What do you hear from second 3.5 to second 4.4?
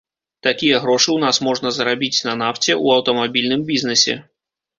бізнэсе.